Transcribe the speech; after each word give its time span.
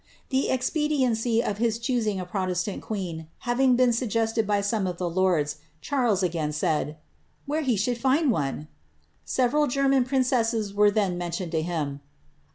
Kpediency 0.31 1.47
of 1.47 1.59
his 1.59 1.77
choosing 1.77 2.19
a 2.19 2.25
protestant 2.25 2.81
queen 2.81 3.27
having 3.45 3.75
been 3.75 3.93
sug 3.93 4.35
y 4.49 4.61
some 4.61 4.87
of 4.87 4.97
the 4.97 5.07
lords, 5.07 5.57
Charles 5.79 6.23
again 6.23 6.49
asked, 6.49 6.63
^ 6.63 6.95
where 7.45 7.61
he 7.61 7.75
should?" 7.77 8.01
Several 9.25 9.67
German 9.67 10.03
princesses 10.03 10.73
were 10.73 10.89
then 10.89 11.19
mentioned 11.19 11.51
to 11.51 11.61
him. 11.61 12.01